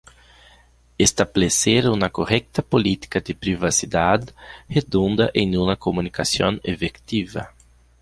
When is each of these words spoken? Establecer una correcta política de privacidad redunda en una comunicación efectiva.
Establecer 0.97 1.87
una 1.87 2.09
correcta 2.09 2.63
política 2.63 3.19
de 3.19 3.35
privacidad 3.35 4.27
redunda 4.67 5.29
en 5.31 5.55
una 5.55 5.75
comunicación 5.75 6.59
efectiva. 6.63 7.53